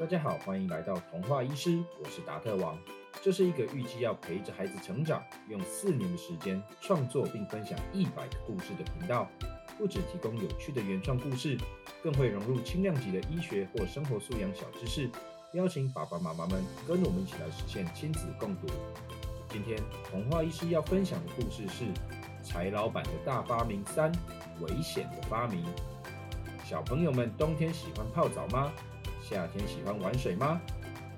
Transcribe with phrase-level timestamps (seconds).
[0.00, 2.74] 大家好，欢迎来到童话医师，我是达特王。
[3.20, 9.28] 这是一个预计要陪着孩子成长，用四年的时间创作并分享一百个故事的频道。
[9.76, 11.54] 不只提供有趣的原创故事，
[12.02, 15.10] 更会融入轻量级的医学或生活素养小知识，
[15.52, 18.68] 邀请爸爸妈妈们跟我们一起来实现亲子共读。
[19.50, 19.78] 今天
[20.10, 21.84] 童话医师要分享的故事是
[22.42, 24.10] 《柴老板的大发明三：
[24.62, 25.62] 危险的发明》。
[26.64, 28.72] 小朋友们，冬天喜欢泡澡吗？
[29.30, 30.60] 夏天喜欢玩水吗？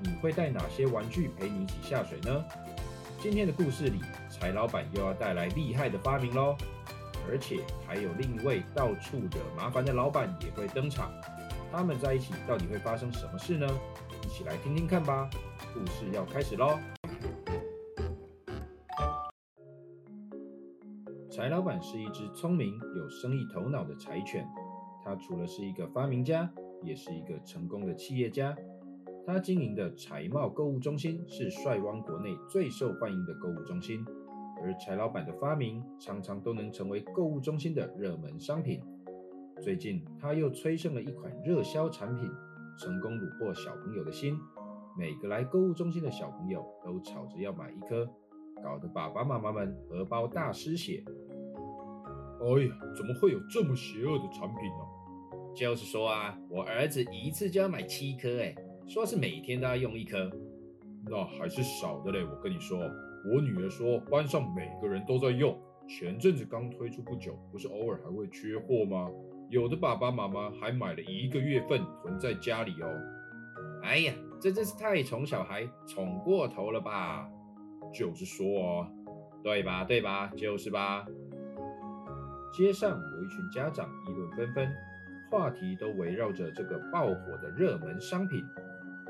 [0.02, 2.44] 你会带哪些玩具陪你一起下水呢？
[3.18, 6.54] 今天的故事里，柴老板又要带来厉害的发明喽！
[7.26, 11.10] 而且还有另一位到处惹麻烦的老板也会登场，
[11.72, 13.66] 他们在一起到底会发生什么事呢？
[14.22, 15.30] 一起来听听看吧！
[15.72, 16.78] 故事要开始喽！
[21.30, 24.46] 柴老板是一只聪明、有生意头脑的柴犬，
[25.02, 26.46] 他除了是一个发明家，
[26.84, 28.56] 也是一个成功的企业家。
[29.24, 34.04] 他经营的柴茂购物中心是帅湾国内最受欢迎的购物中心。
[34.60, 38.80] 而柴老板的发明常常都能成为购物中心的热门商品。
[39.60, 42.30] 最近他又催生了一款热销产品，
[42.78, 44.38] 成功虏获小朋友的心。
[44.96, 48.08] 每个来购物中心的小朋友都吵着要买一颗，
[48.62, 51.02] 搞得爸爸妈妈们荷包大失血。
[52.40, 55.01] 哎呀，怎么会有这么邪恶的产品呢？
[55.54, 58.54] 就是说啊，我儿子一次就要买七颗，哎，
[58.86, 60.30] 说是每天都要用一颗，
[61.06, 62.24] 那还是少的嘞。
[62.24, 62.78] 我跟你说。
[63.24, 65.56] 我女儿说，班上每个人都在用，
[65.88, 69.08] 前阵子刚推出不久，不是偶尔还会缺货吗？
[69.48, 72.88] 有的爸爸妈妈还买了一个月份囤在家里哦。
[73.84, 77.30] 哎呀，这真是太宠小孩，宠过头了吧？
[77.94, 78.90] 就是说啊，
[79.44, 79.84] 对吧？
[79.84, 80.32] 对吧？
[80.36, 81.06] 就是吧。
[82.52, 84.68] 街上有一群家长议论纷纷，
[85.32, 88.44] 话题都围绕着这个爆火的热门商品。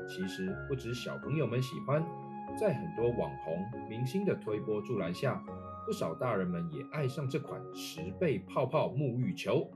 [0.07, 2.01] 其实不止小朋友们喜欢。
[2.57, 5.43] 在很多网红明星的推波助澜下，
[5.85, 9.67] 不少大人们也爱上这款十倍泡泡沐浴球。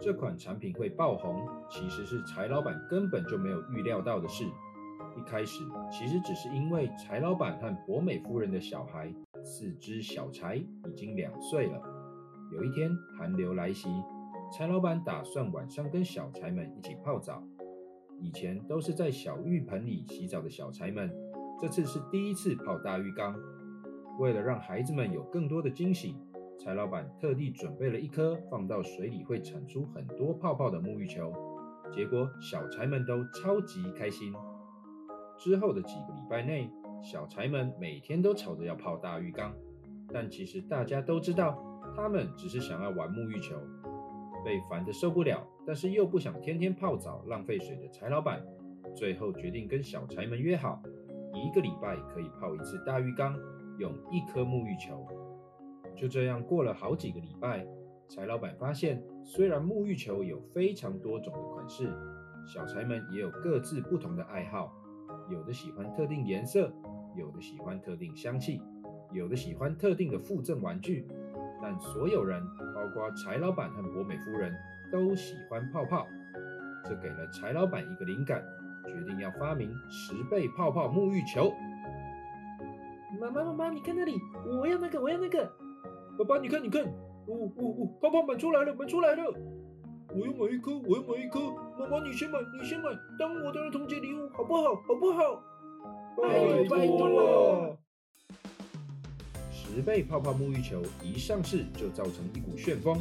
[0.00, 4.44] 这款产品会爆红，其实是柴老板根本就没有预料到的事。
[5.16, 11.80] 一开始，其实只是因为柴老板和博美夫人的小孩四只小柴已经两岁了。
[12.52, 13.88] 有一天寒流来袭，
[14.52, 17.40] 柴老板打算晚上跟小柴们一起泡澡。
[18.18, 21.08] 以前都是在小浴盆里洗澡的小柴们，
[21.60, 23.34] 这次是第一次泡大浴缸。
[24.18, 26.16] 为了让孩子们有更多的惊喜，
[26.58, 31.32] 柴老板特地准备了一颗放到水里会产出很多泡泡的沐浴球。
[31.92, 34.34] 结果小柴们都超级开心。
[35.38, 36.68] 之后的几个礼拜内，
[37.00, 39.54] 小柴们每天都吵着要泡大浴缸，
[40.12, 41.56] 但其实大家都知道，
[41.96, 43.56] 他们只是想要玩沐浴球。
[44.44, 48.42] 被烦得受不了，但是又不想天天泡澡浪费水的柴老板，
[48.94, 50.82] 最后决定跟小柴们约好，
[51.34, 53.36] 一个礼拜可以泡一次大浴缸，
[53.78, 55.06] 用一颗沐浴球。
[55.96, 57.66] 就这样过了好几个礼拜，
[58.08, 61.92] 柴老板发现，虽然沐浴球有非常多种的款式，
[62.46, 64.72] 小柴们也有各自不同的爱好，
[65.30, 66.72] 有的喜欢特定颜色，
[67.16, 68.62] 有的喜欢特定香气，
[69.12, 71.06] 有的喜欢特定的附赠玩具。
[71.62, 72.42] 但所有人，
[72.74, 74.54] 包括柴老板和博美夫人，
[74.90, 76.06] 都喜欢泡泡。
[76.84, 78.42] 这给了柴老板一个灵感，
[78.84, 81.52] 决定要发明十倍泡泡沐浴球。
[83.20, 85.44] 妈妈，妈妈，你看那里，我要那个，我要那个。
[86.18, 89.24] 爸爸，你看，你看，哦哦哦，泡泡满出来了，满出来了。
[90.12, 91.38] 我要买一颗，我要买一颗。
[91.78, 94.74] 妈妈，你先买，你先买，当我的儿童节礼物，好不好？
[94.74, 95.42] 好不好？
[96.16, 97.78] 拜拜托了。
[99.72, 103.00] 十倍泡泡沐浴球一上市就造成一股旋风，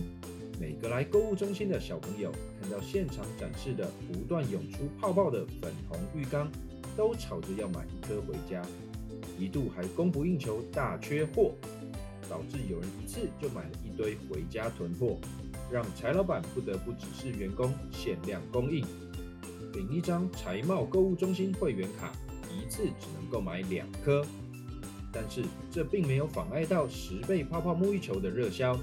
[0.61, 2.31] 每个来购物中心的小朋友
[2.61, 6.47] 看到现场展示的不断涌出泡泡的粉红浴缸，
[6.95, 8.63] 都吵着要买一颗回家，
[9.39, 11.55] 一度还供不应求，大缺货，
[12.29, 15.17] 导致有人一次就买了一堆回家囤货，
[15.71, 18.85] 让柴老板不得不指示员工限量供应，
[19.73, 22.13] 领一张柴茂购物中心会员卡，
[22.47, 24.23] 一次只能购买两颗。
[25.11, 28.77] 但是这并没有妨碍到十倍泡泡沐浴球的热销，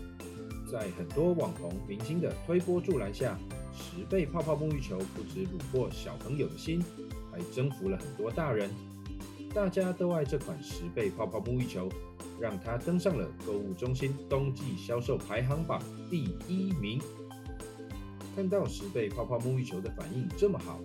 [0.70, 3.38] 在很多网红明星的推波助澜下，
[3.72, 6.82] 十倍泡泡沐浴球不止虏获小朋友的心，
[7.30, 8.70] 还征服了很多大人。
[9.54, 11.88] 大家都爱这款十倍泡泡沐浴球，
[12.40, 15.80] 让它登上了购物中心冬季销售排行榜
[16.10, 17.00] 第一名。
[18.34, 20.78] 看到十倍泡泡沐浴球的反应这么好，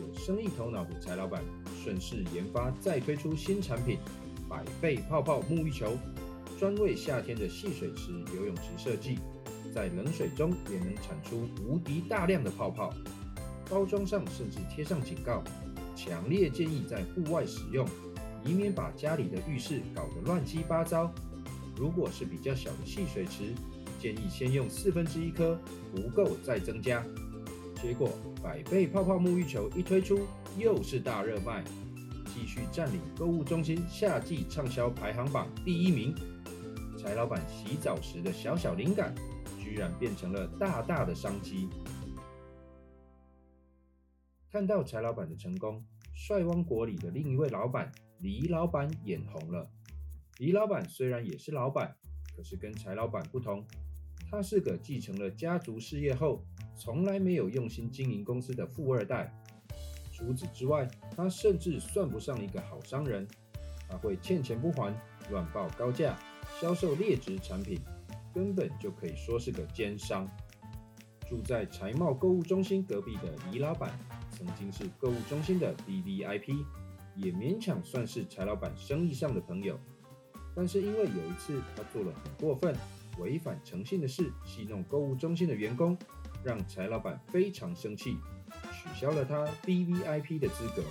[0.00, 1.42] 有生意头脑的柴老板
[1.82, 3.98] 顺势研发，再推出新产品。
[4.52, 5.96] 百倍泡泡沐浴球，
[6.58, 9.18] 专为夏天的戏水池、游泳池设计，
[9.74, 12.92] 在冷水中也能产出无敌大量的泡泡。
[13.70, 15.42] 包装上甚至贴上警告，
[15.96, 17.88] 强烈建议在户外使用，
[18.44, 21.10] 以免把家里的浴室搞得乱七八糟。
[21.74, 23.54] 如果是比较小的戏水池，
[23.98, 25.58] 建议先用四分之一颗，
[25.96, 27.02] 不够再增加。
[27.80, 28.10] 结果
[28.42, 30.26] 百倍泡泡沐浴球一推出，
[30.58, 31.64] 又是大热卖，
[32.34, 36.14] 继续占领购物中心夏季畅销排行榜第一名。
[36.98, 39.14] 柴老板洗澡时的小小灵感，
[39.60, 41.68] 居然变成了大大的商机。
[44.50, 45.84] 看到柴老板的成功，
[46.14, 49.70] 帅汪国里的另一位老板李老板眼红了。
[50.38, 51.96] 李老板虽然也是老板，
[52.36, 53.66] 可是跟柴老板不同，
[54.30, 56.44] 他是个继承了家族事业后，
[56.76, 59.34] 从来没有用心经营公司的富二代。
[60.24, 63.26] 除此之外，他甚至算不上一个好商人，
[63.88, 64.94] 他会欠钱不还，
[65.30, 66.16] 乱报高价。
[66.60, 67.80] 销售劣质产品，
[68.32, 70.28] 根本就可以说是个奸商。
[71.28, 73.98] 住在财贸购物中心隔壁的李老板，
[74.30, 76.64] 曾经是购物中心的 B B I P，
[77.16, 79.78] 也勉强算是柴老板生意上的朋友。
[80.54, 82.76] 但是因为有一次他做了很过分、
[83.18, 85.96] 违反诚信的事，戏弄购物中心的员工，
[86.44, 88.18] 让柴老板非常生气，
[89.02, 90.84] 消了他 B V I P 的资格，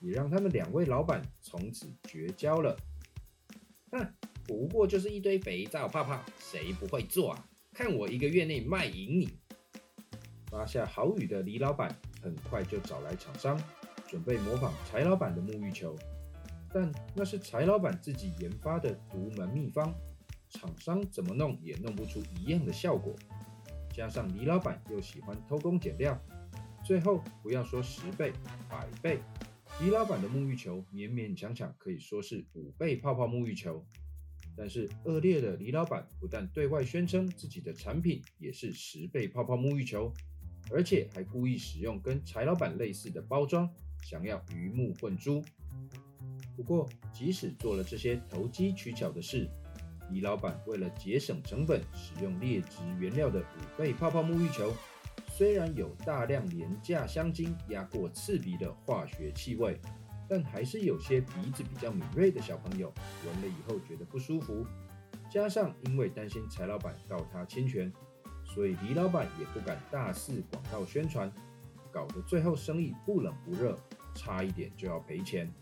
[0.00, 2.76] 也让他们两位老板从此绝交了。
[3.92, 4.12] 哼！
[4.42, 7.46] 不过就是一堆肥皂泡泡，谁不会做啊？
[7.72, 9.38] 看我一个月内卖赢你！
[10.50, 13.56] 发下好语的李老板很快就找来厂商，
[14.08, 15.94] 准备模仿柴老板的沐浴球，
[16.72, 19.94] 但那是柴老板自己研发的独门秘方，
[20.50, 23.14] 厂商怎么弄也弄不出一样的效果。
[23.92, 26.20] 加上李老板又喜欢偷工减料，
[26.84, 28.30] 最后不要说十倍、
[28.68, 29.18] 百倍，
[29.80, 33.82] 李老板的沐浴球勉勉强强可以说是五倍泡泡沐浴球。
[34.54, 40.12] 但是恶劣的李老板不但对外宣称自己的产品也是十倍泡泡沐浴球，
[40.70, 43.68] 而且还故意使用跟柴老板类似的包装，
[44.02, 45.42] 想要鱼目混珠。
[46.54, 49.48] 不过，即使做了这些投机取巧的事，
[50.10, 54.72] 李老板为了节省成本，使用劣质原料的五倍泡泡沐浴球，
[55.36, 59.80] 虽然有大量廉价香精压过刺鼻的化学气味。
[60.26, 62.90] 但还是有些鼻子比较敏锐的小朋友
[63.26, 64.66] 闻了以后觉得不舒服，
[65.30, 67.92] 加上因为担心柴老板告他侵权，
[68.42, 71.30] 所以李老板也不敢大肆广告宣传，
[71.92, 73.78] 搞得最后生意不冷不热，
[74.14, 75.52] 差一点就要赔钱。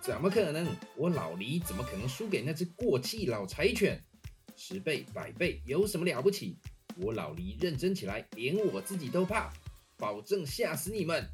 [0.00, 0.66] 怎么可能？
[0.96, 4.02] 我老黎怎么可能输给那只过气老柴犬？
[4.56, 6.56] 十倍百倍有什么了不起？
[7.00, 9.52] 我老黎认真起来，连我自己都怕，
[9.96, 11.26] 保证吓死你们！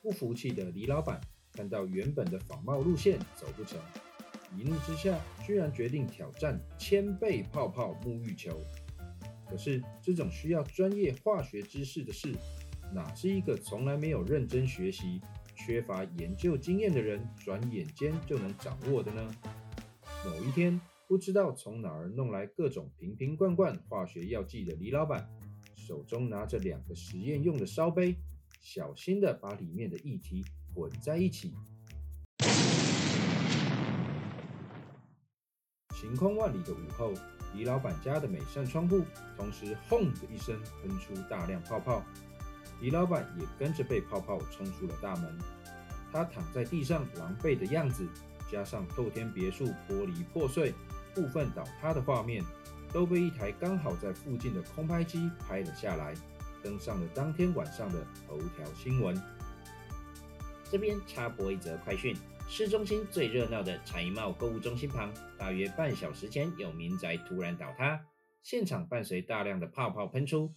[0.00, 1.20] 不服气的李老板
[1.52, 3.78] 看到原本的仿冒路线走不成，
[4.56, 8.60] 一怒之下居然决定挑战千倍泡泡沐浴球。
[9.48, 12.34] 可是这种需要专业化学知识的事，
[12.92, 15.20] 哪是一个从来没有认真学习、
[15.54, 19.34] 缺乏研究经验的人转眼间就能掌握的呢？
[20.24, 20.80] 某一天，
[21.12, 25.28] 不知道从哪儿弄来各种瓶瓶罐罐化学药剂的李老板，
[25.76, 28.16] 手中拿着两个实验用的烧杯。
[28.62, 30.42] 小心的把里面的液体
[30.74, 31.52] 混在一起。
[35.90, 37.12] 晴空万里的午后，
[37.54, 39.02] 李老板家的每扇窗户
[39.36, 42.02] 同时“轰”的一声喷出大量泡泡，
[42.80, 45.38] 李老板也跟着被泡泡冲出了大门。
[46.10, 48.08] 他躺在地上狼狈的样子，
[48.50, 50.72] 加上透天别墅玻璃破碎、
[51.14, 52.42] 部分倒塌的画面，
[52.92, 56.14] 都被一台刚好在附近的空拍机拍了下来。
[56.62, 59.20] 登上了当天晚上的头条新闻。
[60.70, 62.16] 这边插播一则快讯：
[62.48, 68.00] 市中心最热闹的财贸购物中心旁，大约半小时前有民宅突然倒塌，
[68.42, 70.52] 现场伴随大量的泡泡喷出。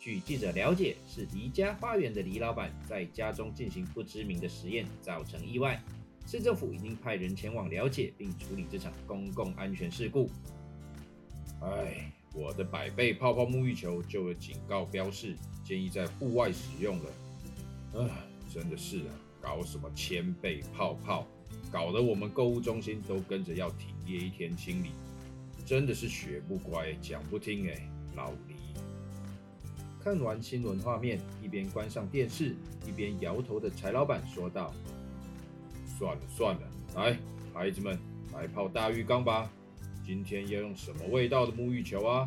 [0.00, 5.82] 据记者了解，是离家花园的李老板在家中进行不知名的实验，造成意外。
[6.30, 10.30] 市政府已经派人前往了解并处理这场公共安全事故。
[11.60, 12.12] 哎。
[12.32, 15.34] 我的百倍泡泡沐浴球就有警告标示，
[15.64, 17.10] 建议在户外使用了。
[17.94, 18.08] 唉，
[18.54, 19.10] 真的是啊，
[19.40, 21.26] 搞什么千倍泡泡，
[21.72, 24.90] 搞得我们购物中心都跟着要停业一天清理，
[25.66, 28.54] 真的是学不乖，讲不听哎，老李。
[30.00, 32.54] 看完新闻画面，一边关上电视，
[32.86, 34.72] 一边摇头的柴老板说道
[36.00, 36.62] ：“算了算了，
[36.96, 37.18] 来，
[37.52, 37.98] 孩子们，
[38.32, 39.50] 来泡大浴缸吧。”
[40.02, 42.26] 今天要用什么味道的沐浴球啊？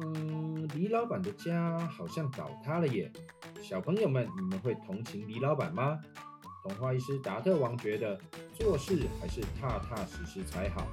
[0.00, 3.12] 嗯，李老板的家好像倒塌了耶。
[3.62, 6.00] 小朋友们，你们会同情李老板吗？
[6.64, 8.20] 童话医师达特王觉得
[8.54, 10.84] 做事还是踏踏实实才好。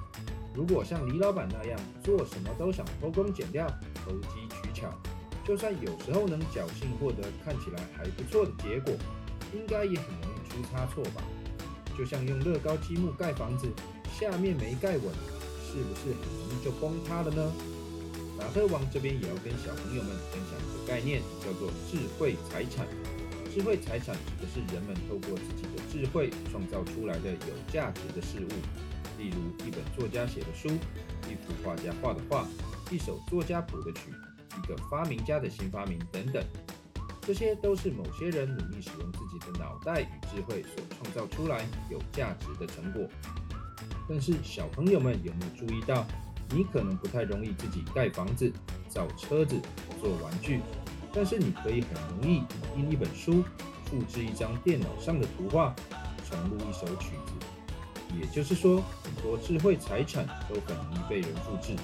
[0.54, 3.66] 如果像李老板那样做什么都想偷工减料、
[4.04, 4.88] 投机取巧，
[5.44, 8.94] 就算有时候能侥幸获得看起来还不错的结果，
[9.52, 11.22] 应该也很容易出差错吧？
[11.98, 13.68] 就像用乐高积木盖房子，
[14.18, 15.02] 下面没盖稳，
[15.66, 17.52] 是不是很容易就崩塌了呢？
[18.38, 22.86] 马特王这边也要跟小朋友们分享一个概念，叫做智慧财产。
[23.52, 28.48] 智慧财产指的是人们透过自己的智慧创造出来的有价值的事物，
[29.18, 30.68] 例如一本作家写的书，
[31.28, 32.46] 一幅画家画的画，
[32.90, 34.12] 一首作家谱的曲，
[34.58, 36.44] 一个发明家的新发明等等。
[37.22, 43.06] 这些都是某些人努力使用自己的脑袋与智慧所创造出来有价值的成果。
[44.08, 46.04] 但是小朋友们有没有注意到，
[46.50, 48.52] 你可能不太容易自己盖房子、
[48.88, 49.60] 造车子、
[50.00, 50.60] 做玩具？
[51.12, 52.42] 但是你可以很容易
[52.76, 53.44] 印一本书，
[53.84, 55.74] 复制一张电脑上的图画，
[56.28, 58.16] 重录一首曲子。
[58.18, 61.76] 也就是说，很多智慧财产都很容易被人复制。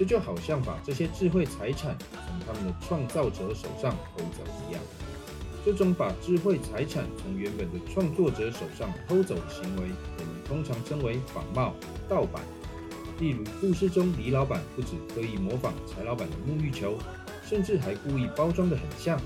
[0.00, 4.80] 这就好像把这些智慧财产从他们的创造者手上偷走一样。
[5.62, 9.82] 这种把智慧财产从原本的创作者手上偷走的行为，
[10.16, 11.74] 我们通常称为仿冒、
[12.08, 12.42] 盗版。
[13.18, 16.96] 例如，故事中李老板不止刻意模仿柴老板的沐浴球。
[17.44, 19.20] 甚至还故意包装得很像，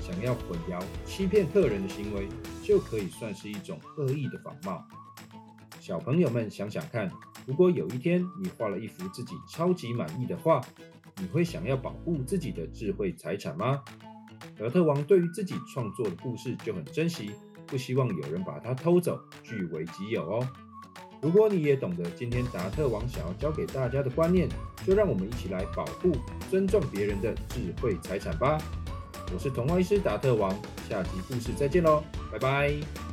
[0.00, 2.26] 想要混淆、欺骗客人的行为，
[2.64, 4.84] 就可以算是一种恶意的仿冒。
[5.78, 7.08] 小朋友们想想看，
[7.46, 10.60] 如果有一天你画了一幅自己超级满意的画，
[11.18, 13.80] 你会想要保护自己的智慧财产吗？
[14.56, 17.30] 德特王对于自己创作的故事就很珍惜，
[17.66, 20.48] 不希望有人把它偷走，据为己有哦。
[21.22, 24.48] 如果你也懂得今天达特王想要教给大家的观念，
[24.84, 26.12] 就让我们一起来保护、
[26.50, 28.58] 尊重别人的智慧财产吧。
[29.32, 30.54] 我是童话医师达特王，
[30.88, 33.05] 下集故事再见喽，拜拜。